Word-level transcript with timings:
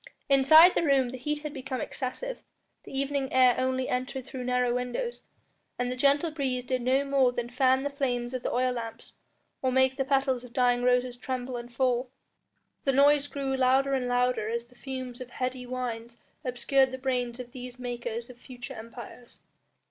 Inside 0.29 0.73
the 0.73 0.81
room 0.81 1.09
the 1.09 1.17
heat 1.19 1.43
had 1.43 1.53
become 1.53 1.79
excessive, 1.79 2.41
the 2.85 2.91
evening 2.97 3.31
air 3.31 3.53
only 3.59 3.87
entered 3.87 4.25
through 4.25 4.43
narrow 4.45 4.73
windows, 4.73 5.21
and 5.77 5.91
the 5.91 5.95
gentle 5.95 6.31
breeze 6.31 6.65
did 6.65 6.81
no 6.81 7.05
more 7.05 7.31
than 7.31 7.51
fan 7.51 7.83
the 7.83 7.89
flames 7.91 8.33
of 8.33 8.41
the 8.41 8.51
oil 8.51 8.71
lamps 8.71 9.13
or 9.61 9.71
make 9.71 9.97
the 9.97 10.03
petals 10.03 10.43
of 10.43 10.53
dying 10.53 10.81
roses 10.81 11.17
tremble 11.17 11.55
and 11.55 11.71
fall. 11.75 12.09
The 12.83 12.93
noise 12.93 13.27
grew 13.27 13.55
louder 13.55 13.93
and 13.93 14.07
louder 14.07 14.49
as 14.49 14.65
the 14.65 14.75
fumes 14.75 15.21
of 15.21 15.29
heady 15.29 15.67
wines 15.67 16.17
obscured 16.43 16.91
the 16.91 16.97
brains 16.97 17.39
of 17.39 17.51
these 17.51 17.77
makers 17.77 18.27
of 18.27 18.39
future 18.39 18.73
empires. 18.73 19.41